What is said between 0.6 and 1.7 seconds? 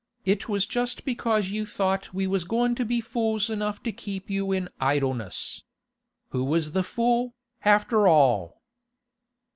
just because you